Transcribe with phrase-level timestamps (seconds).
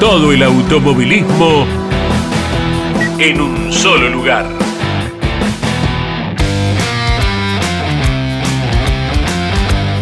[0.00, 1.66] Todo el automovilismo
[3.18, 4.46] en un solo lugar.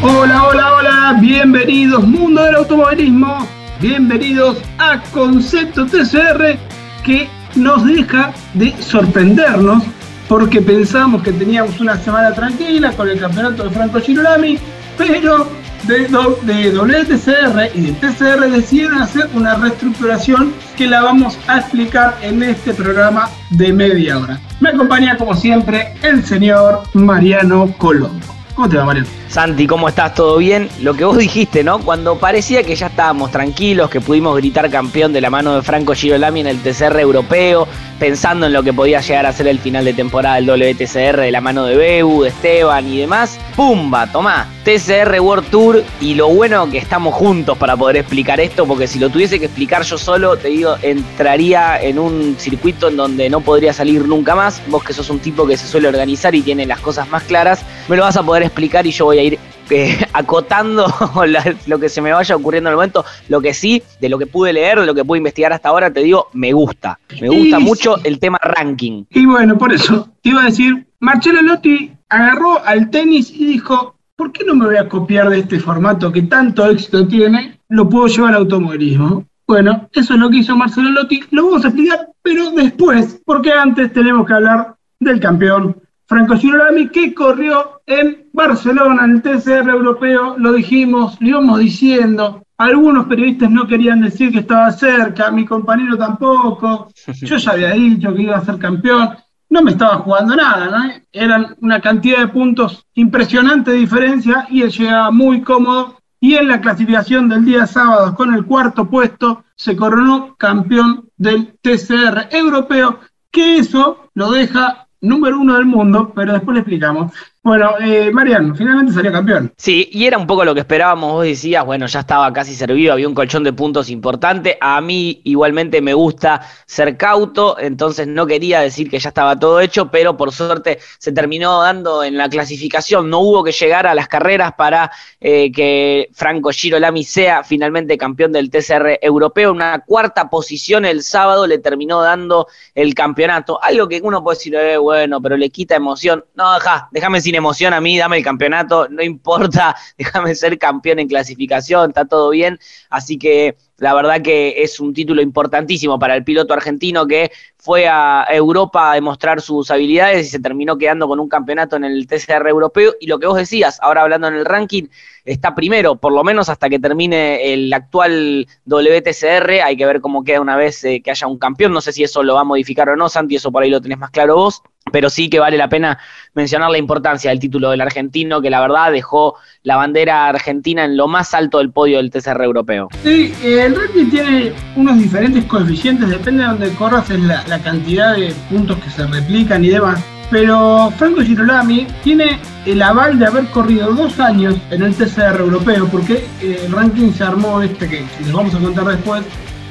[0.03, 3.49] Hola, hola, hola, bienvenidos mundo del automovilismo,
[3.81, 6.59] bienvenidos a Concepto TCR
[7.03, 9.83] que nos deja de sorprendernos
[10.29, 14.59] porque pensamos que teníamos una semana tranquila con el campeonato de Franco Girolami,
[14.99, 15.49] pero
[15.87, 16.09] de,
[16.43, 22.43] de WTCR y de TCR decidieron hacer una reestructuración que la vamos a explicar en
[22.43, 24.41] este programa de media hora.
[24.61, 28.37] Me acompaña como siempre el señor Mariano Colombo.
[28.57, 29.07] ¿Cómo te va, Mariano?
[29.29, 30.15] Santi, ¿cómo estás?
[30.15, 30.71] ¿Todo bien?
[30.81, 31.79] Lo que vos dijiste, ¿no?
[31.79, 35.95] Cuando parecía que ya estábamos tranquilos, que pudimos gritar campeón de la mano de Franco
[35.95, 37.69] Girolami en el TCR europeo,
[37.99, 41.31] pensando en lo que podía llegar a ser el final de temporada del WTCR de
[41.31, 43.39] la mano de Bebu, de Esteban y demás.
[43.55, 44.07] ¡Pumba!
[44.13, 48.87] Tomá, TCR World Tour y lo bueno que estamos juntos para poder explicar esto, porque
[48.87, 53.31] si lo tuviese que explicar yo solo, te digo, entraría en un circuito en donde
[53.31, 54.61] no podría salir nunca más.
[54.69, 57.63] Vos que sos un tipo que se suele organizar y tiene las cosas más claras,
[57.89, 59.39] me lo vas a poder explicar y yo voy a ir
[59.71, 60.87] eh, acotando
[61.67, 63.05] lo que se me vaya ocurriendo en el momento.
[63.29, 65.93] Lo que sí, de lo que pude leer, de lo que pude investigar hasta ahora,
[65.93, 66.99] te digo, me gusta.
[67.21, 69.05] Me gusta mucho el tema ranking.
[69.11, 73.97] Y bueno, por eso te iba a decir, Marcelo Lotti agarró al tenis y dijo,
[74.17, 77.61] ¿por qué no me voy a copiar de este formato que tanto éxito tiene?
[77.69, 79.25] Lo puedo llevar al automovilismo.
[79.47, 83.53] Bueno, eso es lo que hizo Marcelo Lotti, lo vamos a explicar, pero después, porque
[83.53, 89.69] antes tenemos que hablar del campeón Franco Girolami, que corrió en Barcelona, en el TCR
[89.69, 92.43] europeo, lo dijimos, lo íbamos diciendo.
[92.59, 96.89] Algunos periodistas no querían decir que estaba cerca, mi compañero tampoco.
[97.23, 99.17] Yo ya había dicho que iba a ser campeón.
[99.49, 100.93] No me estaba jugando nada, ¿no?
[101.13, 105.99] Eran una cantidad de puntos impresionante de diferencia y él llegaba muy cómodo.
[106.21, 111.55] Y en la clasificación del día sábado, con el cuarto puesto, se coronó campeón del
[111.61, 113.01] TCR europeo,
[113.31, 117.13] que eso lo deja número uno del mundo, pero después le explicamos.
[117.47, 119.53] Bueno, eh, Mariano, finalmente salió campeón.
[119.57, 121.13] Sí, y era un poco lo que esperábamos.
[121.13, 124.59] Vos decías, bueno, ya estaba casi servido, había un colchón de puntos importante.
[124.61, 129.61] A mí igualmente me gusta ser cauto, entonces no quería decir que ya estaba todo
[129.61, 133.09] hecho, pero por suerte se terminó dando en la clasificación.
[133.09, 134.91] No hubo que llegar a las carreras para
[135.21, 139.53] eh, que Franco Girolami sea finalmente campeón del TCR europeo.
[139.53, 143.63] Una cuarta posición el sábado le terminó dando el campeonato.
[143.63, 146.25] Algo que uno puede decir, eh, bueno, pero le quita emoción.
[146.35, 150.99] No, deja, déjame sin emoción a mí, dame el campeonato, no importa, déjame ser campeón
[150.99, 152.59] en clasificación, está todo bien.
[152.91, 157.87] Así que la verdad que es un título importantísimo para el piloto argentino que fue
[157.89, 162.07] a Europa a demostrar sus habilidades y se terminó quedando con un campeonato en el
[162.07, 162.95] TCR europeo.
[163.01, 164.85] Y lo que vos decías, ahora hablando en el ranking,
[165.25, 169.63] está primero, por lo menos hasta que termine el actual WTCR.
[169.65, 171.73] Hay que ver cómo queda una vez eh, que haya un campeón.
[171.73, 173.81] No sé si eso lo va a modificar o no, Santi, eso por ahí lo
[173.81, 175.99] tenés más claro vos pero sí que vale la pena
[176.35, 180.97] mencionar la importancia del título del argentino, que la verdad dejó la bandera argentina en
[180.97, 182.89] lo más alto del podio del TCR europeo.
[183.03, 188.33] Sí, el ranking tiene unos diferentes coeficientes, depende de donde corras en la, cantidad de
[188.49, 190.03] puntos que se replican y demás.
[190.31, 195.89] Pero Franco Girolami tiene el aval de haber corrido dos años en el TCR europeo,
[195.89, 199.25] porque eh, el ranking se armó este que les vamos a contar después,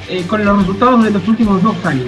[0.08, 2.06] eh, con los resultados de los últimos dos años.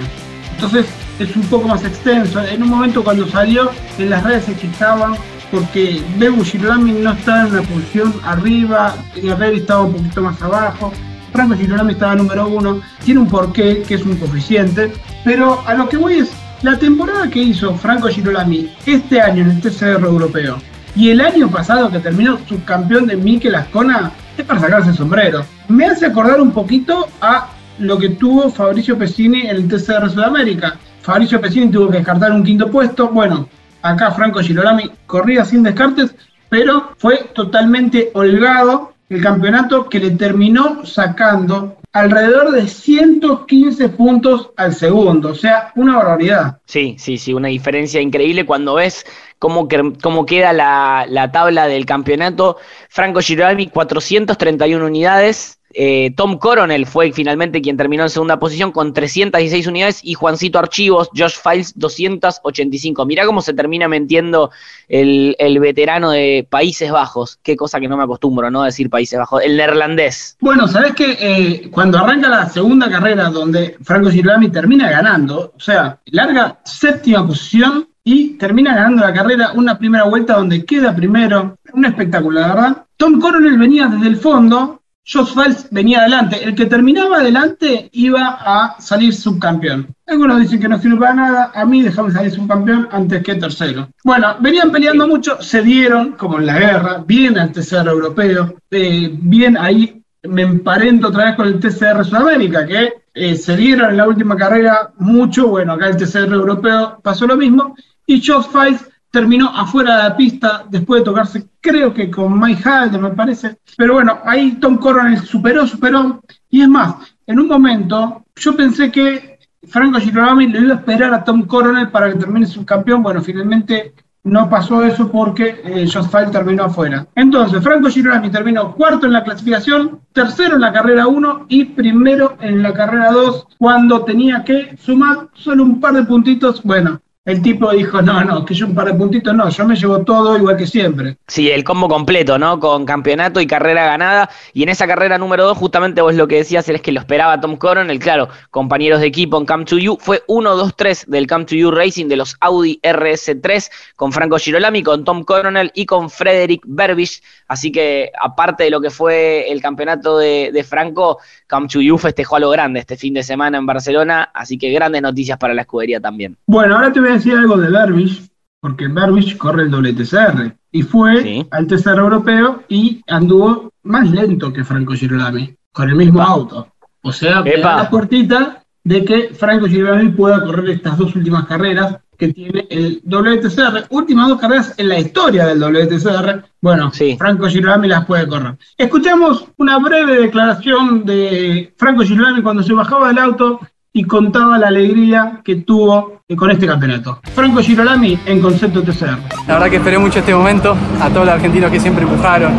[0.55, 0.85] Entonces,
[1.19, 2.41] es un poco más extenso.
[2.43, 5.15] En un momento cuando salió, en las redes se quejaban
[5.51, 10.91] porque Bebu Girolami no estaba en una posición arriba, Guerrero estaba un poquito más abajo,
[11.33, 14.91] Franco Girolami estaba número uno, tiene un porqué que es un coeficiente,
[15.23, 16.31] pero a lo que voy es,
[16.61, 20.57] la temporada que hizo Franco Girolami este año en el TCR europeo
[20.95, 25.45] y el año pasado que terminó subcampeón de Mikel Ascona, es para sacarse el sombrero.
[25.67, 30.77] Me hace acordar un poquito a lo que tuvo Fabricio Pesini en el TCR Sudamérica.
[31.09, 33.07] Fabricio Pesini tuvo que descartar un quinto puesto.
[33.07, 33.49] Bueno,
[33.81, 36.13] acá Franco Girolami corría sin descartes,
[36.49, 44.75] pero fue totalmente holgado el campeonato que le terminó sacando alrededor de 115 puntos al
[44.75, 46.59] segundo, o sea, una barbaridad.
[46.65, 49.03] Sí, sí, sí, una diferencia increíble cuando ves
[49.39, 52.57] cómo, queda la, la tabla del campeonato.
[52.87, 58.93] Franco Girolami, 431 unidades, Eh, Tom Coronel fue finalmente quien terminó en segunda posición con
[58.93, 63.05] 316 unidades y Juancito Archivos, Josh Files 285.
[63.05, 64.51] Mirá cómo se termina metiendo
[64.87, 67.39] el, veterano de Países Bajos.
[67.43, 68.63] Qué cosa que no me acostumbro, ¿no?
[68.63, 69.43] Decir Países Bajos.
[69.43, 70.37] El neerlandés.
[70.39, 75.59] Bueno, sabes que eh, cuando arranca la segunda carrera donde Franco Girolami termina ganando, o
[75.59, 81.57] sea, larga séptima posición y termina ganando la carrera una primera vuelta donde queda primero.
[81.73, 82.85] Un espectáculo, verdad.
[82.97, 84.78] Tom Coronel venía desde el fondo,
[85.11, 86.43] Josh Files venía adelante.
[86.43, 89.87] El que terminaba adelante iba a salir subcampeón.
[90.05, 91.51] Algunos dicen que no sirve para nada.
[91.55, 93.89] A mí déjame salir subcampeón antes que tercero.
[94.03, 99.09] Bueno, venían peleando mucho, se dieron, como en la guerra, bien al TCR europeo, eh,
[99.11, 103.97] bien ahí me emparento otra vez con el TCR Sudamérica, que eh, se dieron en
[103.97, 105.47] la última carrera mucho.
[105.47, 107.75] Bueno, acá el TCR europeo pasó lo mismo.
[108.05, 112.67] Y Josh Files terminó afuera de la pista después de tocarse, creo que con Mike
[112.67, 113.57] Halder, me parece.
[113.77, 116.21] Pero bueno, ahí Tom Coronel superó, superó.
[116.49, 116.95] Y es más,
[117.25, 121.89] en un momento yo pensé que Franco Girolami le iba a esperar a Tom Coronel
[121.89, 123.03] para que termine su campeón.
[123.03, 127.07] Bueno, finalmente no pasó eso porque eh, Josh Files terminó afuera.
[127.15, 132.37] Entonces, Franco Girolami terminó cuarto en la clasificación, tercero en la carrera 1 y primero
[132.39, 136.63] en la carrera 2 cuando tenía que sumar solo un par de puntitos.
[136.63, 139.75] Bueno, el tipo dijo, no, no, que yo un par de puntitos, no, yo me
[139.75, 141.17] llevo todo igual que siempre.
[141.27, 142.59] Sí, el combo completo, ¿no?
[142.59, 144.31] Con campeonato y carrera ganada.
[144.51, 147.39] Y en esa carrera número dos, justamente vos lo que decías es que lo esperaba
[147.39, 149.97] Tom Coronel, claro, compañeros de equipo en Come to You.
[149.99, 155.03] Fue 1-2-3 del Come to You Racing de los Audi RS3 con Franco Girolami, con
[155.03, 157.21] Tom Coronel y con Frederick Berbich.
[157.47, 161.99] Así que, aparte de lo que fue el campeonato de, de Franco, Come to You
[161.99, 164.31] festejó a lo grande este fin de semana en Barcelona.
[164.33, 166.37] Así que grandes noticias para la escudería también.
[166.47, 168.29] Bueno, ahora te voy a decir algo de Berbich,
[168.59, 174.63] porque Berbich corre el WTCR y fue al TCR europeo y anduvo más lento que
[174.63, 176.67] Franco Girolami, con el mismo auto.
[177.01, 182.33] O sea, la cortita de que Franco Girolami pueda correr estas dos últimas carreras que
[182.33, 183.87] tiene el WTCR.
[183.89, 186.43] Últimas dos carreras en la historia del WTCR.
[186.61, 188.57] Bueno, Franco Girolami las puede correr.
[188.77, 193.61] Escuchamos una breve declaración de Franco Girolami cuando se bajaba del auto
[193.93, 197.19] y contaba la alegría que tuvo con este campeonato.
[197.33, 199.17] Franco Girolami en Concepto TCR.
[199.47, 202.53] La verdad que esperé mucho este momento, a todos los argentinos que siempre empujaron,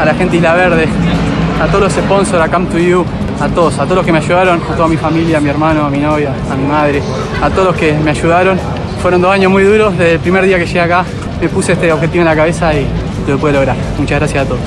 [0.00, 0.88] a la gente Isla Verde,
[1.62, 3.04] a todos los sponsors, a Come to You,
[3.40, 5.84] a todos, a todos los que me ayudaron, a toda mi familia, a mi hermano,
[5.84, 7.00] a mi novia, a mi madre,
[7.40, 8.58] a todos los que me ayudaron.
[9.00, 11.04] Fueron dos años muy duros, desde el primer día que llegué acá
[11.40, 12.86] me puse este objetivo en la cabeza y
[13.28, 13.76] lo pude lograr.
[13.98, 14.60] Muchas gracias a todos.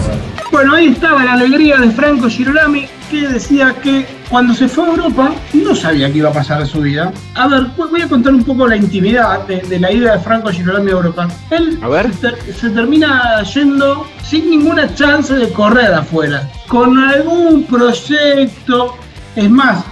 [0.52, 4.90] Bueno, ahí estaba la alegría de Franco Girolami, que decía que cuando se fue a
[4.92, 7.12] Europa no sabía qué iba a pasar de su vida.
[7.36, 10.92] A ver, voy a contar un poco la intimidad de, la ida de Franco Girolami
[10.92, 11.28] a Europa.
[11.50, 11.80] Él
[12.60, 18.96] Se, termina yendo sin ninguna chance de correr afuera, con algún proyecto,
[19.36, 19.84] es más,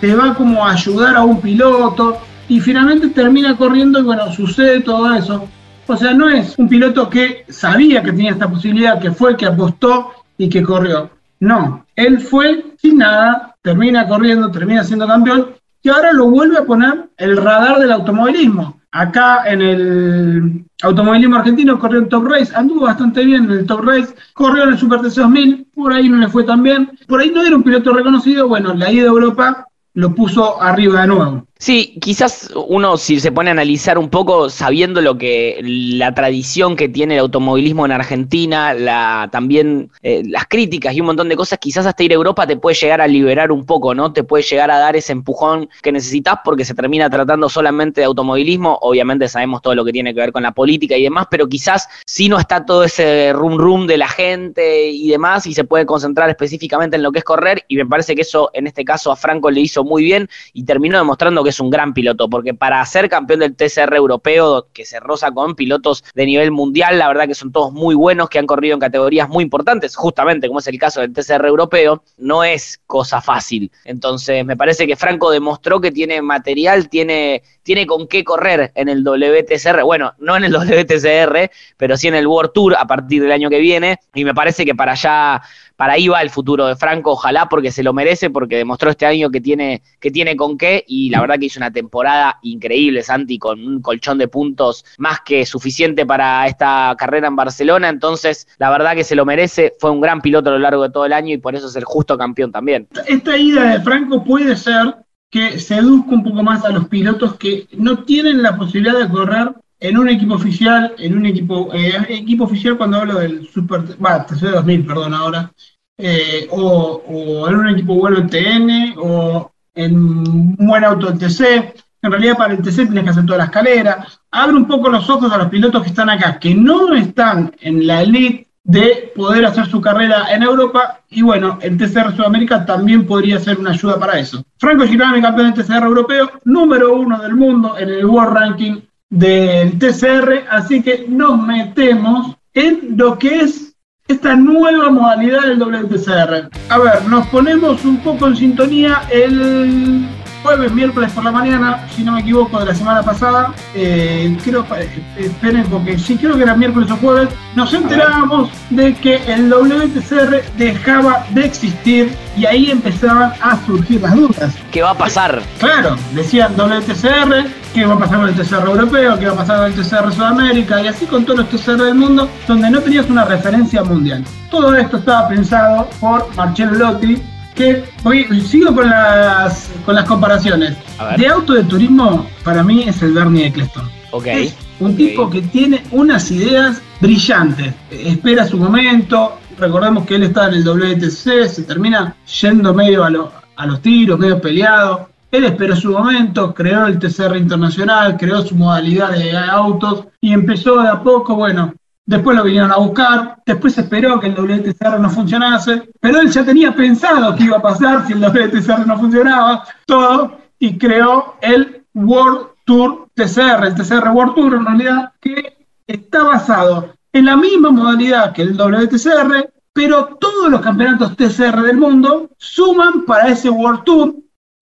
[0.00, 2.18] se va como a ayudar a un piloto
[2.48, 5.48] y finalmente termina corriendo y bueno, sucede todo eso.
[5.86, 9.46] O sea, no es un piloto que sabía que tenía esta posibilidad, que fue, que
[9.46, 11.10] apostó y que corrió.
[11.40, 15.48] No, él fue sin nada, termina corriendo, termina siendo campeón
[15.82, 18.80] y ahora lo vuelve a poner el radar del automovilismo.
[18.90, 23.80] Acá en el automovilismo argentino corrió en Top Race, anduvo bastante bien en el Top
[23.80, 27.20] Race, corrió en el Super TC 2000, por ahí no le fue tan bien, por
[27.20, 31.06] ahí no era un piloto reconocido, bueno, la ida a Europa lo puso arriba de
[31.06, 31.46] nuevo.
[31.56, 36.76] Sí, quizás uno si se pone a analizar un poco sabiendo lo que la tradición
[36.76, 41.36] que tiene el automovilismo en Argentina, la también eh, las críticas y un montón de
[41.36, 44.12] cosas, quizás hasta ir a Europa te puede llegar a liberar un poco, ¿no?
[44.12, 48.06] Te puede llegar a dar ese empujón que necesitas porque se termina tratando solamente de
[48.06, 51.48] automovilismo, obviamente sabemos todo lo que tiene que ver con la política y demás, pero
[51.48, 55.64] quizás si no está todo ese rum rum de la gente y demás y se
[55.64, 58.84] puede concentrar específicamente en lo que es correr y me parece que eso en este
[58.84, 62.28] caso a Franco le hizo muy bien y terminó demostrando que es un gran piloto,
[62.28, 66.98] porque para ser campeón del TCR europeo, que se roza con pilotos de nivel mundial,
[66.98, 70.48] la verdad que son todos muy buenos, que han corrido en categorías muy importantes, justamente
[70.48, 73.70] como es el caso del TCR europeo, no es cosa fácil.
[73.84, 78.88] Entonces, me parece que Franco demostró que tiene material, tiene, tiene con qué correr en
[78.88, 83.22] el WTCR, bueno, no en el WTCR, pero sí en el World Tour a partir
[83.22, 85.42] del año que viene, y me parece que para allá
[85.76, 89.06] para ahí va el futuro de Franco, ojalá porque se lo merece, porque demostró este
[89.06, 93.02] año que tiene, que tiene con qué, y la verdad que hizo una temporada increíble,
[93.02, 98.46] Santi, con un colchón de puntos más que suficiente para esta carrera en Barcelona, entonces
[98.58, 101.06] la verdad que se lo merece, fue un gran piloto a lo largo de todo
[101.06, 102.88] el año y por eso es el justo campeón también.
[103.06, 104.96] Esta ida de Franco puede ser
[105.30, 109.52] que seduzca un poco más a los pilotos que no tienen la posibilidad de correr
[109.80, 114.26] en un equipo oficial, en un equipo, eh, equipo oficial cuando hablo del Super, bueno,
[114.26, 115.52] TC2000, perdón, ahora,
[115.96, 121.74] eh, o, en un equipo bueno en TN, o en un buen auto en TC.
[122.02, 124.06] En realidad para el TC tienes que hacer toda la escalera.
[124.30, 127.86] Abre un poco los ojos a los pilotos que están acá, que no están en
[127.86, 133.06] la elite de poder hacer su carrera en Europa y bueno, el TCR Sudamérica también
[133.06, 134.42] podría ser una ayuda para eso.
[134.58, 138.80] Franco Girolami, campeón del TCR europeo, número uno del mundo en el World Ranking
[139.14, 143.76] del TCR, así que nos metemos en lo que es
[144.08, 146.50] esta nueva modalidad del WTCR.
[146.68, 150.04] A ver, nos ponemos un poco en sintonía el
[150.44, 153.54] jueves, miércoles por la mañana, si no me equivoco, de la semana pasada.
[153.74, 158.94] Eh, creo, eh, esperen, porque sí creo que era miércoles o jueves, nos enterábamos de
[158.94, 164.54] que el WTCR dejaba de existir y ahí empezaban a surgir las dudas.
[164.70, 165.40] ¿Qué va a pasar?
[165.58, 169.56] Claro, decían WTCR, qué va a pasar con el TCR europeo, qué va a pasar
[169.56, 173.08] con el TCR Sudamérica y así con todos los TCR del mundo, donde no tenías
[173.08, 174.22] una referencia mundial.
[174.50, 177.22] Todo esto estaba pensado por Marcello Lotti,
[177.54, 180.76] que hoy sigo con las con las comparaciones.
[181.16, 183.88] De auto de turismo, para mí es el Bernie Eccleston.
[184.24, 187.74] Es un tipo que tiene unas ideas brillantes.
[187.90, 189.38] Espera su momento.
[189.58, 193.10] Recordemos que él está en el WTC, se termina yendo medio a,
[193.56, 195.08] a los tiros, medio peleado.
[195.30, 200.80] Él esperó su momento, creó el TCR internacional, creó su modalidad de autos y empezó
[200.80, 201.74] de a poco, bueno,
[202.06, 206.44] Después lo vinieron a buscar, después esperó que el WTCR no funcionase, pero él ya
[206.44, 211.82] tenía pensado qué iba a pasar si el WTCR no funcionaba, todo, y creó el
[211.94, 215.56] World Tour TCR, el TCR World Tour en realidad, que
[215.86, 221.78] está basado en la misma modalidad que el WTCR, pero todos los campeonatos TCR del
[221.78, 224.14] mundo suman para ese World Tour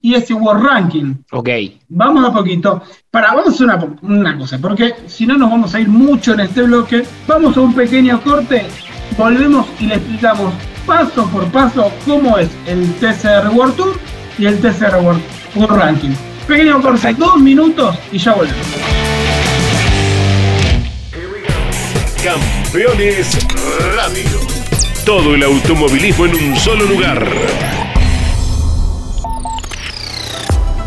[0.02, 1.14] y ese World Ranking.
[1.30, 1.48] Ok.
[1.88, 2.82] Vamos a poquito.
[3.10, 6.34] Para, vamos a hacer una, una cosa, porque si no nos vamos a ir mucho
[6.34, 7.04] en este bloque.
[7.26, 8.66] Vamos a un pequeño corte,
[9.16, 10.52] volvemos y le explicamos
[10.86, 13.98] paso por paso cómo es el TCR World Tour
[14.38, 15.22] y el TCR World,
[15.54, 16.10] World Ranking.
[16.46, 18.66] Pequeño corte, dos minutos y ya volvemos.
[22.22, 23.38] Campeones
[23.96, 24.40] Radio.
[25.04, 27.71] Todo el automovilismo en un solo lugar.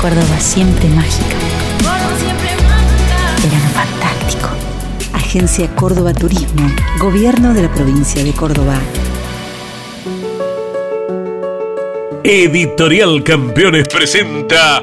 [0.00, 1.36] Córdoba siempre mágica.
[1.84, 3.18] Córdoba siempre mágica.
[3.44, 4.48] Verano fantástico.
[5.12, 6.68] Agencia Córdoba Turismo.
[6.98, 8.74] Gobierno de la provincia de Córdoba.
[12.24, 14.82] Editorial Campeones presenta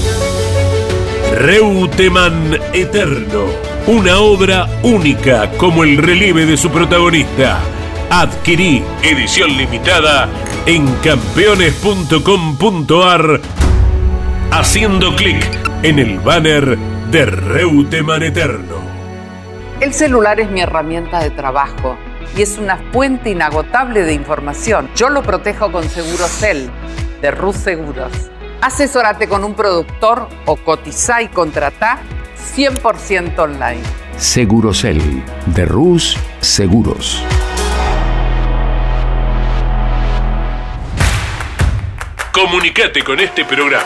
[1.31, 3.45] Reutemann Eterno,
[3.87, 7.59] una obra única como el relieve de su protagonista.
[8.09, 10.27] Adquirí edición limitada
[10.65, 13.39] en campeones.com.ar
[14.51, 15.41] haciendo clic
[15.83, 16.77] en el banner
[17.09, 18.81] de Reutemann Eterno.
[19.79, 21.97] El celular es mi herramienta de trabajo
[22.37, 24.89] y es una fuente inagotable de información.
[24.95, 26.69] Yo lo protejo con Segurocel
[27.21, 28.30] de Rus Seguros.
[28.61, 31.99] Asesórate con un productor o cotiza y contrata
[32.55, 33.81] 100% online.
[34.17, 37.23] Segurocel de Rus Seguros.
[42.31, 43.83] Comunicate con este programa.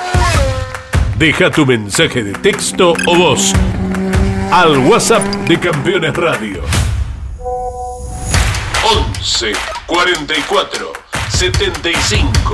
[1.17, 3.53] Deja tu mensaje de texto o voz
[4.51, 6.61] al WhatsApp de Campeones Radio.
[8.83, 9.53] 11
[9.87, 10.91] 44
[11.29, 12.53] 75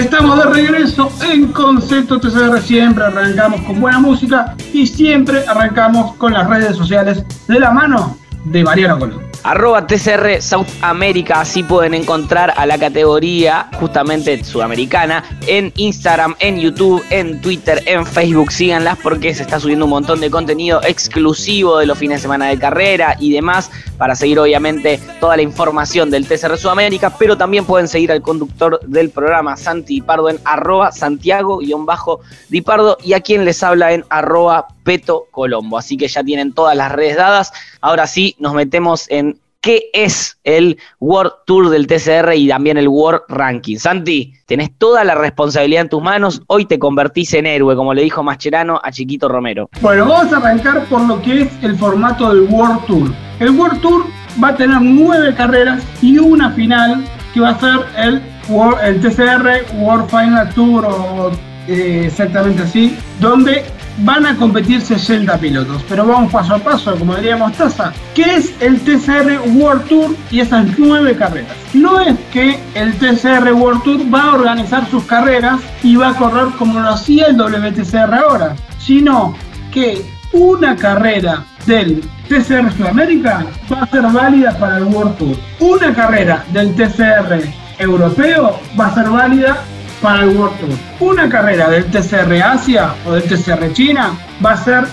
[0.00, 2.58] Estamos de regreso en Concepto TCR.
[2.62, 8.16] Siempre arrancamos con buena música y siempre arrancamos con las redes sociales de la mano
[8.44, 9.29] de Mariano Colón.
[9.42, 16.60] Arroba TCR South America, así pueden encontrar a la categoría justamente sudamericana en Instagram, en
[16.60, 18.52] YouTube, en Twitter, en Facebook.
[18.52, 22.48] Síganlas porque se está subiendo un montón de contenido exclusivo de los fines de semana
[22.48, 27.64] de carrera y demás para seguir obviamente toda la información del TCR Sudamérica, pero también
[27.64, 33.62] pueden seguir al conductor del programa, Santi Pardo, en arroba Santiago-Dipardo y a quien les
[33.62, 35.78] habla en arroba Peto Colombo.
[35.78, 37.52] Así que ya tienen todas las redes dadas.
[37.80, 42.88] Ahora sí, nos metemos en qué es el World Tour del TCR y también el
[42.88, 43.76] World Ranking.
[43.76, 46.40] Santi, tenés toda la responsabilidad en tus manos.
[46.46, 49.68] Hoy te convertís en héroe, como le dijo Mascherano a Chiquito Romero.
[49.82, 53.12] Bueno, vamos a arrancar por lo que es el formato del World Tour.
[53.38, 54.06] El World Tour
[54.42, 59.74] va a tener nueve carreras y una final que va a ser el, World- TCR
[59.76, 61.30] World Final Tour o
[61.68, 63.62] eh, exactamente así, donde
[64.00, 65.82] van a competir 60 pilotos.
[65.88, 67.92] Pero vamos paso a paso, como diría Mostaza.
[68.14, 71.56] ¿Qué es el TCR World Tour y esas nueve carreras?
[71.74, 76.16] No es que el TCR World Tour va a organizar sus carreras y va a
[76.16, 79.34] correr como lo hacía el WTCR ahora, sino
[79.70, 85.36] que una carrera del TCR Sudamérica va a ser válida para el World Tour.
[85.58, 87.42] Una carrera del TCR
[87.78, 89.58] europeo va a ser válida
[90.00, 90.70] para el World Tour.
[91.00, 94.12] Una carrera del TCR Asia o del TCR China
[94.44, 94.84] va a ser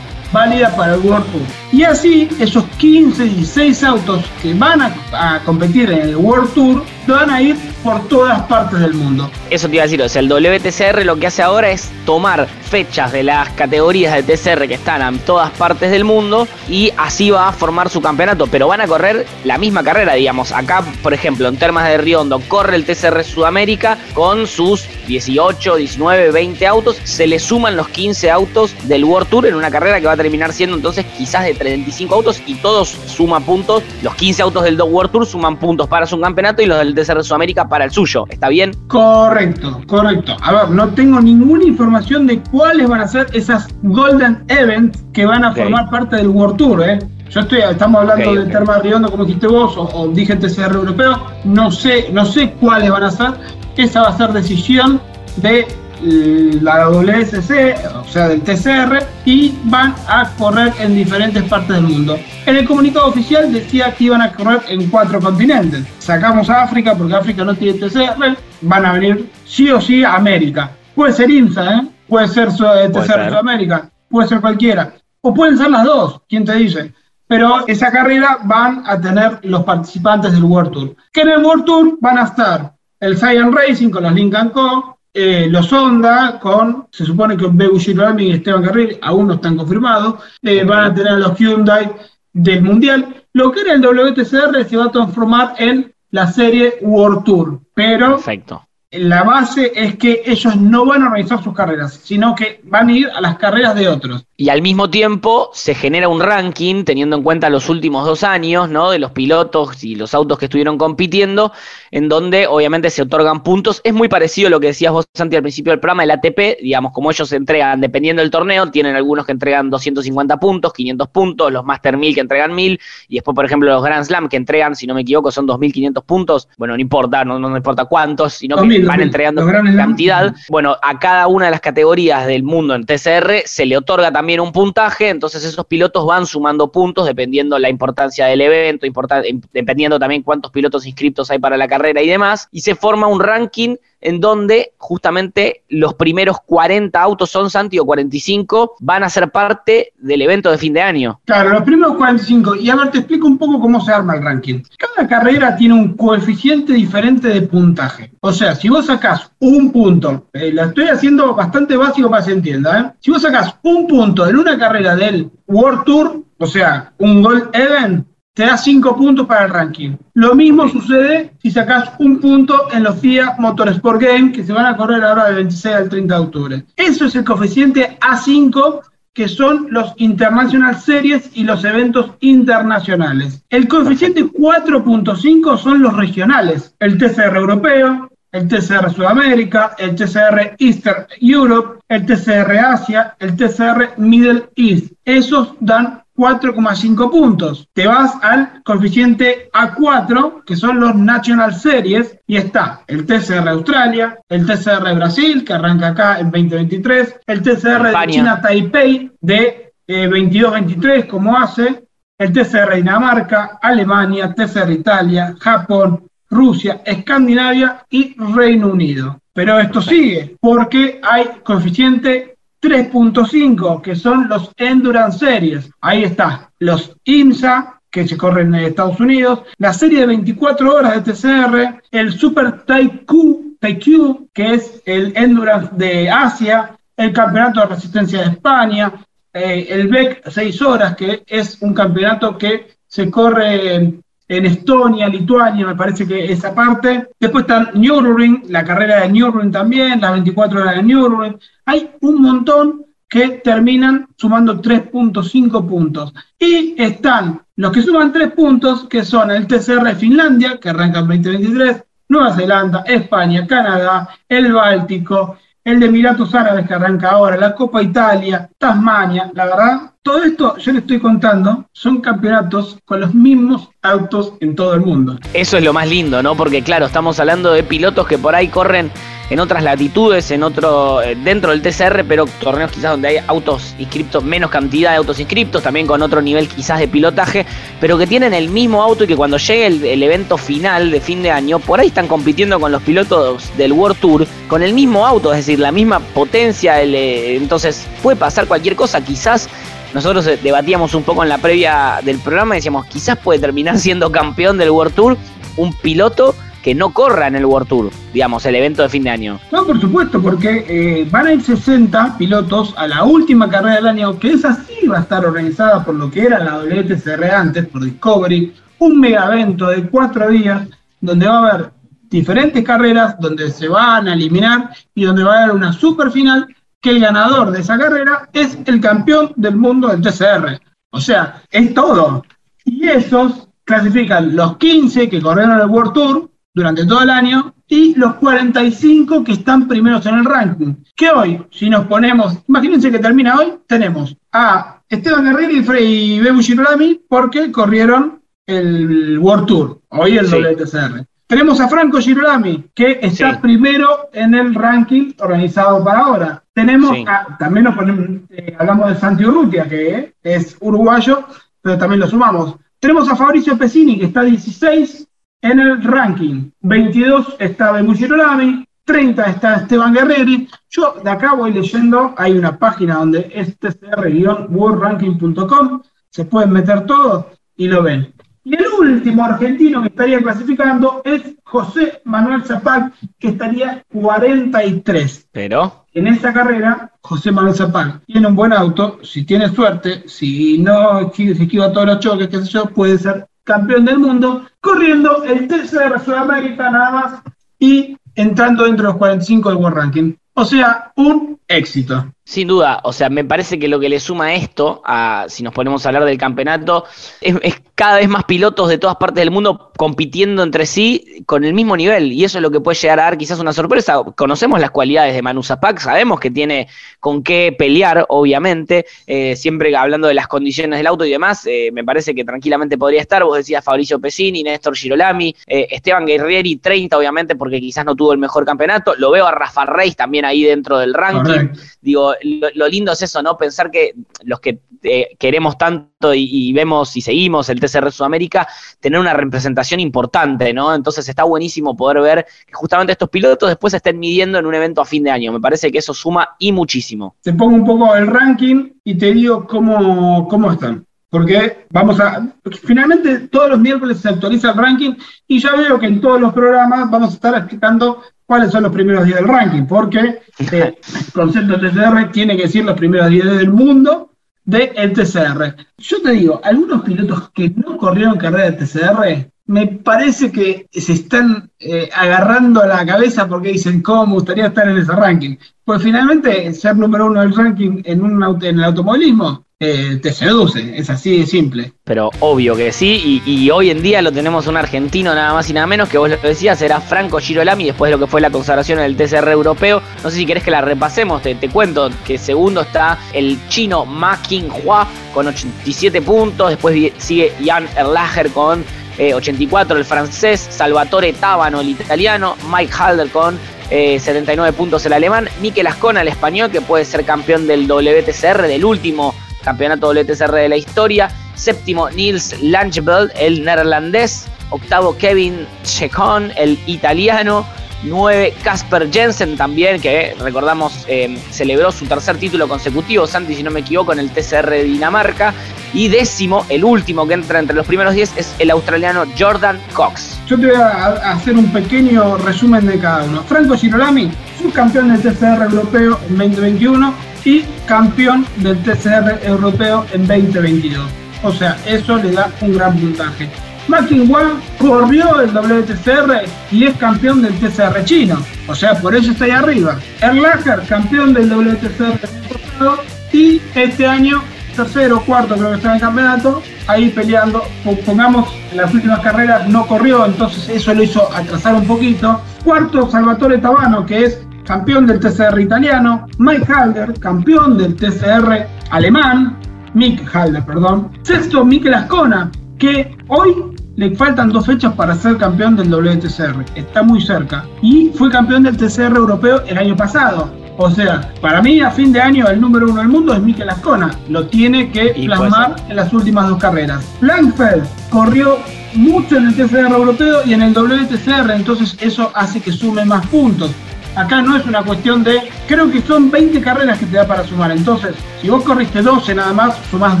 [0.32, 1.42] válida para el World Tour.
[1.70, 7.30] Y así, esos 15, 16 autos que van a, competir en el World Tour van
[7.30, 9.30] a ir por todas partes del mundo.
[9.50, 12.46] Eso te iba a decir, o sea, el WTCR lo que hace ahora es tomar
[12.68, 17.30] fechas de las categorías de TCR que están en todas partes del mundo y así
[17.30, 20.52] va a formar su campeonato, pero van a correr la misma carrera, digamos.
[20.52, 26.30] Acá, por ejemplo, en Termas de Riondo corre el TCR Sudamérica con sus 18, 19,
[26.30, 30.06] 20 autos, se le suman los 15 autos del World Tour en una carrera que
[30.06, 33.82] va a terminar siendo entonces quizás de 35 autos y todos suman puntos.
[34.02, 37.22] Los 15 autos del World Tour suman puntos para su campeonato y los del TCR
[37.22, 38.24] Sudamérica para el suyo.
[38.30, 38.72] ¿Está bien?
[38.86, 40.36] Correcto, correcto.
[40.40, 45.26] A ver, no tengo ninguna información de cuáles van a ser esas Golden Events que
[45.26, 46.98] van a formar parte del World Tour, ¿eh?
[47.30, 48.52] Yo estoy, estamos hablando Ok, de ok.
[48.52, 51.20] Terma Riondo, como dijiste vos, o, o dije TCR europeo.
[51.44, 53.34] No sé, no sé cuáles van a ser.
[53.76, 55.00] Esa va a ser decisión
[55.36, 55.66] de
[56.02, 62.18] la WSC, o sea, del TCR, y van a correr en diferentes partes del mundo.
[62.46, 65.84] En el comunicado oficial decía que iban a correr en cuatro continentes.
[65.98, 70.14] Sacamos a África porque África no tiene TCR, van a venir sí o sí a
[70.14, 70.70] América.
[70.94, 71.88] Puede ser IMSA, ¿eh?
[72.08, 73.28] puede ser su- eh, TCR ser.
[73.28, 74.92] Sudamérica, puede ser cualquiera.
[75.20, 76.92] O pueden ser las dos, ¿quién te dice?
[77.26, 80.96] Pero esa carrera van a tener los participantes del World Tour.
[81.12, 84.97] Que en el World Tour van a estar el Cyan Racing con los Lincoln Co.,
[85.14, 89.56] eh, los Honda con, se supone que Beu Girolami y Esteban Carril aún no están
[89.56, 91.90] confirmados, eh, van a tener los Hyundai
[92.32, 93.24] del Mundial.
[93.32, 98.16] Lo que era el WTCR se va a transformar en la serie World Tour, pero
[98.16, 98.67] Perfecto.
[98.90, 102.92] La base es que ellos no van a organizar sus carreras, sino que van a
[102.92, 104.24] ir a las carreras de otros.
[104.34, 108.70] Y al mismo tiempo se genera un ranking teniendo en cuenta los últimos dos años,
[108.70, 108.90] ¿no?
[108.90, 111.52] De los pilotos y los autos que estuvieron compitiendo,
[111.90, 113.82] en donde obviamente se otorgan puntos.
[113.84, 116.62] Es muy parecido a lo que decías vos, Santi, al principio del programa, el ATP,
[116.62, 121.52] digamos, como ellos entregan, dependiendo del torneo, tienen algunos que entregan 250 puntos, 500 puntos,
[121.52, 124.76] los Master 1000 que entregan 1000, y después, por ejemplo, los Grand Slam que entregan,
[124.76, 126.48] si no me equivoco, son 2500 puntos.
[126.56, 129.06] Bueno, no importa, no, no importa cuántos, sino que 2000, van 2000.
[129.06, 130.34] entregando cantidad.
[130.48, 134.40] Bueno, a cada una de las categorías del mundo en TCR se le otorga también
[134.40, 139.98] un puntaje, entonces esos pilotos van sumando puntos dependiendo la importancia del evento, em- dependiendo
[139.98, 143.76] también cuántos pilotos inscritos hay para la carrera y demás, y se forma un ranking
[144.00, 149.92] en donde justamente los primeros 40 autos son Santi o 45 van a ser parte
[149.98, 151.20] del evento de fin de año.
[151.24, 152.56] Claro, los primeros 45.
[152.56, 154.62] Y a ver, te explico un poco cómo se arma el ranking.
[154.78, 158.12] Cada carrera tiene un coeficiente diferente de puntaje.
[158.20, 162.30] O sea, si vos sacás un punto, eh, lo estoy haciendo bastante básico para que
[162.30, 162.92] se entienda, ¿eh?
[163.00, 167.50] Si vos sacás un punto en una carrera del World Tour, o sea, un Gold
[167.52, 168.06] Event,
[168.38, 169.96] te da 5 puntos para el ranking.
[170.14, 174.66] Lo mismo sucede si sacás un punto en los FIA Motorsport Games, que se van
[174.66, 176.64] a correr ahora del 26 al 30 de octubre.
[176.76, 178.80] Eso es el coeficiente A5
[179.12, 183.44] que son los International Series y los eventos internacionales.
[183.50, 191.06] El coeficiente 4.5 son los regionales, el TCR europeo, el TCR Sudamérica, el TCR Eastern
[191.20, 194.92] Europe, el TCR Asia, el TCR Middle East.
[195.04, 197.68] Esos dan 4,5 puntos.
[197.72, 204.18] Te vas al coeficiente A4, que son los National Series, y está el TCR Australia,
[204.28, 208.12] el TCR Brasil, que arranca acá en 2023, el TCR de.
[208.12, 211.84] China Taipei de eh, 22-23, como hace,
[212.18, 219.20] el TCR Dinamarca, Alemania, TCR Italia, Japón, Rusia, Escandinavia y Reino Unido.
[219.32, 225.70] Pero esto sigue, porque hay coeficiente 3.5, que son los Endurance Series.
[225.80, 231.04] Ahí está, los IMSA, que se corren en Estados Unidos, la serie de 24 horas
[231.04, 238.20] de TCR, el Super Taikyu, que es el Endurance de Asia, el Campeonato de Resistencia
[238.20, 238.92] de España,
[239.32, 245.66] eh, el BEC 6 horas, que es un campeonato que se corre en, Estonia, Lituania,
[245.66, 247.08] me parece que esa parte.
[247.18, 251.38] Después está Nürburgring, la carrera de Nürburgring también, las 24 horas de Nürburgring.
[251.64, 256.12] Hay un montón que terminan sumando 3.5 puntos.
[256.38, 261.08] Y están los que suman 3 puntos, que son el TCR Finlandia, que arranca en
[261.08, 267.54] 2023, Nueva Zelanda, España, Canadá, el Báltico, el de Emiratos Árabes que arranca ahora, la
[267.54, 273.14] Copa Italia, Tasmania, la verdad, todo esto yo le estoy contando, son campeonatos con los
[273.14, 275.18] mismos autos en todo el mundo.
[275.34, 276.36] Eso es lo más lindo, ¿no?
[276.36, 278.90] Porque claro, estamos hablando de pilotos que por ahí corren
[279.30, 283.74] en otras latitudes, en otro, eh, dentro del TCR, pero torneos quizás donde hay autos
[283.78, 287.44] inscriptos, menos cantidad de autos inscriptos, también con otro nivel quizás de pilotaje,
[287.80, 291.22] pero que tienen el mismo auto y que cuando llegue el, evento final de fin
[291.22, 295.06] de año, por ahí están compitiendo con los pilotos del World Tour con el mismo
[295.06, 299.50] auto, es decir, la misma potencia, eh, entonces puede pasar cualquier cosa, quizás
[299.94, 303.78] nosotros eh, debatíamos un poco en la previa del programa y decíamos, quizás puede terminar
[303.78, 305.16] siendo campeón del World Tour
[305.56, 309.10] un piloto que no corra en el World Tour, digamos, el evento de fin de
[309.10, 309.40] año.
[309.52, 313.86] No, por supuesto, porque eh, van a ir 60 pilotos a la última carrera del
[313.86, 317.66] año, que esa sí va a estar organizada por lo que era la WTCR antes,
[317.68, 320.68] por Discovery, un mega evento de cuatro días,
[321.00, 321.70] donde va a haber
[322.10, 326.46] diferentes carreras, donde se van a eliminar y donde va a haber una super final,
[326.80, 330.60] que el ganador de esa carrera es el campeón del mundo del TCR.
[330.90, 332.24] O sea, es todo.
[332.64, 337.94] Y esos clasifican los 15 que corrieron el World Tour durante todo el año y
[337.96, 340.74] los 45 que están primeros en el ranking.
[340.96, 346.40] Que hoy, si nos ponemos, imagínense que termina hoy, tenemos a Esteban Guerrero y Bebu
[346.40, 350.36] Girolami porque corrieron el World Tour, hoy el Sí.
[350.36, 351.04] WTCR.
[351.28, 353.38] Tenemos a Franco Girolami, que está Sí.
[353.42, 356.42] primero en el ranking organizado para ahora.
[356.54, 357.04] Tenemos Sí.
[357.06, 361.24] a- también nos ponemos, eh, hablamos de Santi Urrutia, que es uruguayo,
[361.60, 362.56] pero también lo sumamos.
[362.80, 365.06] Tenemos a Fabricio Pesini, que está 16
[365.42, 366.50] en el ranking.
[366.62, 370.48] 22 está Bemu Girolami, 30 está Esteban Guerreri.
[370.70, 377.26] Yo de acá voy leyendo, hay una página donde es tcr-worldranking.com, se pueden meter todos
[377.56, 378.12] y lo ven.
[378.48, 385.28] Y el último argentino que estaría clasificando es José Manuel Zapac, que estaría 43.
[385.30, 390.56] Pero, En esta carrera, José Manuel Zapac tiene un buen auto, si tiene suerte, si
[390.56, 395.24] no se esquiva todos los choques, qué sé yo, puede ser campeón del mundo, corriendo
[395.24, 397.22] el TCR Sudamérica nada más
[397.58, 400.14] y entrando dentro de los 45 del World Ranking.
[400.32, 402.14] O sea, un éxito.
[402.28, 405.54] Sin duda, o sea, me parece que lo que le suma esto, a, si nos
[405.54, 406.84] ponemos a hablar del campeonato,
[407.22, 411.44] es, es cada vez más pilotos de todas partes del mundo compitiendo entre sí con
[411.44, 412.12] el mismo nivel.
[412.12, 414.02] Y eso es lo que puede llegar a dar quizás una sorpresa.
[414.14, 416.68] Conocemos las cualidades de Manu Zapac, sabemos que tiene
[417.00, 418.84] con qué pelear, obviamente.
[419.06, 422.76] eh, siempre hablando de las condiciones del auto y demás, eh, me parece que tranquilamente
[422.76, 423.24] podría estar.
[423.24, 428.12] Vos decías Fabricio Pesini, Néstor Girolami, eh, Esteban Guerrieri, 30, obviamente, porque quizás no tuvo
[428.12, 428.94] el mejor campeonato.
[428.98, 431.56] Lo veo a Rafa Reis también ahí dentro del ranking.
[431.80, 433.36] Digo, lo, lindo es eso, ¿no?
[433.36, 438.48] Pensar que los que eh, queremos tanto y, y vemos y seguimos el TCR Sudamérica,
[438.80, 440.74] tener una representación importante, ¿no?
[440.74, 444.54] Entonces está buenísimo poder ver que justamente estos pilotos después se estén midiendo en un
[444.54, 445.32] evento a fin de año.
[445.32, 447.16] Me parece que eso suma y muchísimo.
[447.22, 450.84] Te pongo un poco el ranking y te digo cómo, cómo están.
[451.10, 452.26] Porque vamos a.
[452.64, 454.94] Finalmente, todos los miércoles se actualiza el ranking
[455.26, 458.72] y ya veo que en todos los programas vamos a estar explicando cuáles son los
[458.72, 459.62] primeros 10 del ranking.
[459.64, 464.10] Porque eh, el concepto TCR tiene que decir los primeros 10 del mundo
[464.44, 465.56] del TCR.
[465.78, 470.92] Yo te digo, algunos pilotos que no corrieron carrera de TCR, me parece que se
[470.92, 475.36] están eh, agarrando a la cabeza porque dicen, ¿cómo me gustaría estar en ese ranking?
[475.64, 480.78] Pues finalmente, ser número uno del ranking en, un en el automovilismo eh, te seduce,
[480.78, 481.72] es así de simple.
[481.82, 485.52] Pero obvio que sí, y, hoy en día lo tenemos un argentino nada más y
[485.52, 488.30] nada menos, que vos lo decías, era Franco Girolami, después de lo que fue la
[488.30, 489.82] consagración en el TCR europeo.
[490.04, 493.84] No sé si querés que la repasemos, te, te cuento que segundo está el chino
[493.84, 498.64] Ma Qinghua con 87 puntos, después sigue Jan Erlacher con
[498.96, 503.38] eh, 84, el francés, Salvatore Tábano, el italiano, Mike Halder con
[503.70, 508.42] eh, 79 puntos el alemán, Mikel Ascona, el español, que puede ser campeón del WTCR,
[508.42, 509.14] del último
[509.48, 511.08] campeonato WTCR de la historia.
[511.34, 514.26] Séptimo, Niels Langebeld, el neerlandés.
[514.50, 517.46] Octavo, Kevin Checon, el italiano.
[517.84, 523.52] 9, Casper Jensen también, que recordamos eh, celebró su tercer título consecutivo, Santi, si no
[523.52, 525.32] me equivoco, en el TCR de Dinamarca.
[525.72, 530.18] Y décimo, el último que entra entre los primeros 10, es el australiano Jordan Cox.
[530.26, 533.22] Yo te voy a hacer un pequeño resumen de cada uno.
[533.22, 534.10] Franco Girolami,
[534.42, 540.84] subcampeón del TCR europeo en 2021 y campeón del TCR europeo en 2022.
[541.22, 543.28] O sea, eso le da un gran puntaje.
[543.66, 548.16] Martin Wang corrió el WTCR y es campeón del TCR chino.
[548.46, 549.76] O sea, por eso está ahí arriba.
[550.00, 552.78] Erlacher, campeón del WTCR pasado.
[553.12, 554.22] Y este año,
[554.56, 557.42] tercero, cuarto creo que está en el campeonato, ahí peleando.
[557.64, 562.22] Po- Pongamos, en las últimas carreras no corrió, entonces eso lo hizo atrasar un poquito.
[562.44, 566.06] Cuarto, Salvatore Tabano, que es campeón del TCR italiano.
[566.16, 569.36] Mike Halder, campeón del TCR alemán.
[569.74, 570.90] Mick Halder, perdón.
[571.02, 573.34] Sexto, Mikel Ascona, que hoy
[573.76, 576.46] le faltan dos fechas para ser campeón del WTCR.
[576.54, 577.44] Está muy cerca.
[577.60, 580.30] Y fue campeón del TCR europeo el año pasado.
[580.56, 583.50] O sea, para mí a fin de año el número uno del mundo es Mikel
[583.50, 583.90] Ascona.
[584.08, 586.84] Lo tiene que Y plasmar en las últimas dos carreras.
[587.02, 588.38] Langfeld corrió
[588.74, 593.06] mucho en el TCR europeo y en el WTCR, entonces eso hace que sume más
[593.08, 593.50] puntos.
[593.94, 597.24] Acá no es una cuestión de, creo que son 20 carreras que te da para
[597.24, 597.50] sumar.
[597.50, 600.00] Entonces, si vos corriste 12 nada más, sumás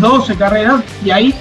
[0.00, 1.34] 12 carreras y ahí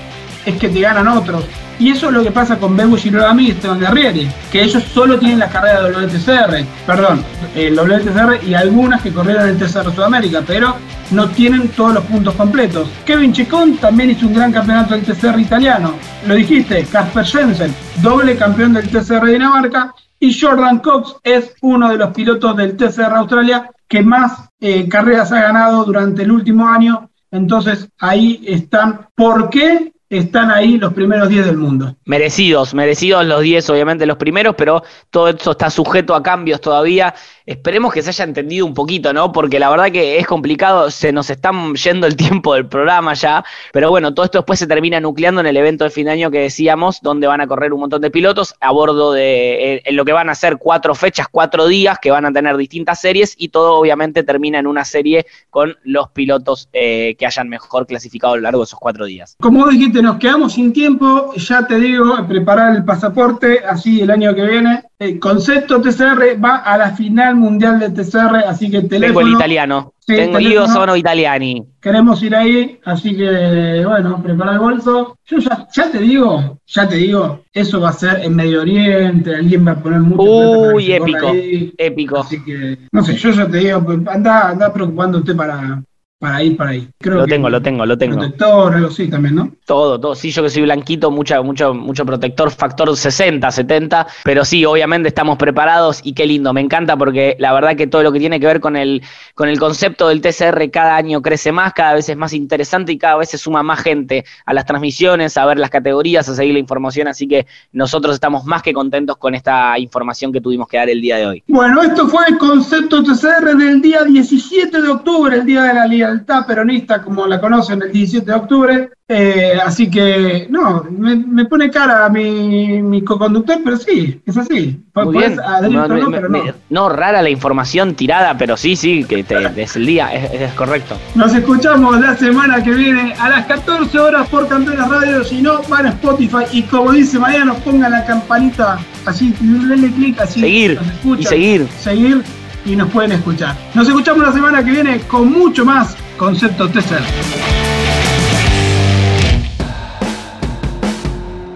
[0.45, 1.43] es que te ganan otros.
[1.79, 5.19] Y eso es lo que pasa con Bebu Girolami y Esteban Guerrieri, que ellos solo
[5.19, 10.41] tienen la carrera de WTCR, perdón, el WTCR y algunas que corrieron el TCR Sudamérica,
[10.45, 10.75] pero
[11.11, 12.89] no tienen todos los puntos completos.
[13.05, 15.93] Kevin Chicón también hizo un gran campeonato del TCR italiano.
[16.25, 19.93] Lo dijiste, Casper Jensen, doble campeón del TCR de Dinamarca.
[20.19, 25.31] Y Jordan Cox es uno de los pilotos del TCR Australia que más eh, carreras
[25.31, 27.09] ha ganado durante el último año.
[27.31, 29.07] Entonces ahí están.
[29.15, 31.95] ¿Por qué están ahí los primeros 10 del mundo?
[32.05, 37.13] Merecidos, merecidos los 10, obviamente los primeros, pero todo esto está sujeto a cambios todavía.
[37.45, 39.31] Esperemos que se haya entendido un poquito, ¿no?
[39.31, 43.43] Porque la verdad que es complicado, se nos está yendo el tiempo del programa ya,
[43.73, 46.31] pero bueno, todo esto después se termina nucleando en el evento de fin de año
[46.31, 50.05] que decíamos, donde van a correr un montón de pilotos a bordo de en lo
[50.05, 53.49] que van a ser cuatro fechas, cuatro días, que van a tener distintas series y
[53.49, 58.37] todo obviamente termina en una serie con los pilotos eh, que hayan mejor clasificado a
[58.37, 59.35] lo largo de esos cuatro días.
[59.39, 61.33] Como vos dijiste, nos quedamos sin tiempo.
[61.35, 64.83] Ya te digo, preparar el pasaporte, así el año que viene.
[64.99, 69.27] El concepto TCR va a la final mundial de TCR, así que Tengo teléfono.
[69.27, 71.65] el italiano, Sí, tengo sono italiani.
[71.81, 75.17] Queremos ir ahí, así que bueno, prepara el bolso.
[75.25, 79.35] Yo ya, ya te digo, ya te digo, eso va a ser en Medio Oriente,
[79.35, 81.31] alguien va a poner mucho Uy, épico,
[81.77, 82.19] épico.
[82.19, 85.83] Así que, no sé, yo ya te digo, anda, anda preocupándote para,
[86.19, 86.87] para ir para ahí.
[86.97, 88.17] Creo Lo que tengo, lo tengo, lo tengo.
[88.17, 89.51] Protector, algo así también, ¿no?
[89.65, 90.15] Todo, todo.
[90.15, 94.07] Sí, yo que soy blanquito, mucha, mucho, mucho protector, factor 60, 70.
[94.23, 96.53] Pero sí, obviamente estamos preparados y qué lindo.
[96.53, 99.03] Me encanta porque la verdad que todo lo que tiene que ver con el,
[99.35, 102.97] con el concepto del TCR cada año crece más, cada vez es más interesante y
[102.97, 106.53] cada vez se suma más gente a las transmisiones, a ver las categorías, a seguir
[106.53, 107.07] la información.
[107.07, 110.99] Así que nosotros estamos más que contentos con esta información que tuvimos que dar el
[110.99, 111.43] día de hoy.
[111.47, 115.87] Bueno, esto fue el concepto TCR del día 17 de octubre, el día de la
[116.07, 118.89] lealtad peronista, como la conocen, el 17 de octubre.
[119.09, 124.81] Eh, así que, no, me, me pone cara mi, mi co-conductor, pero sí, es así.
[124.95, 125.37] Muy bien.
[125.71, 126.53] No, o no, me- pero me- no.
[126.69, 130.53] no, rara la información tirada, pero sí, sí, que te- es el día, es, es
[130.53, 130.97] correcto.
[131.15, 135.23] Nos escuchamos la semana que viene a las 14 horas por Campeones Radio.
[135.23, 140.19] Si no, van a Spotify y como dice Mariano, pongan la campanita así, denle clic
[140.19, 140.41] así.
[140.41, 141.67] Seguir, nos y seguir.
[141.79, 142.23] Seguir
[142.67, 143.55] y nos pueden escuchar.
[143.73, 147.03] Nos escuchamos la semana que viene con mucho más Concepto TCR.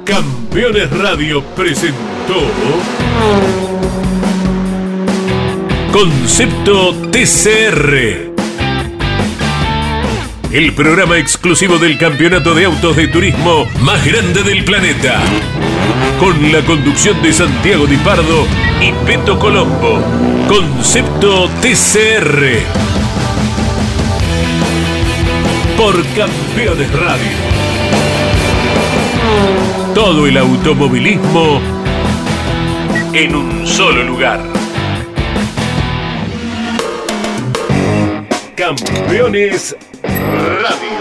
[0.06, 2.42] Campeones Radio presentó
[5.92, 8.32] Concepto TCR.
[10.52, 15.22] El programa exclusivo del campeonato de autos de turismo más grande del planeta.
[16.20, 18.46] Con la conducción de Santiago Di Pardo
[18.82, 20.00] y Peto Colombo.
[20.48, 22.92] Concepto TCR.
[25.82, 27.32] por Campeones Radio.
[29.96, 31.60] Todo el automovilismo
[33.14, 34.42] en un solo lugar.
[38.56, 41.01] Campeones Radio.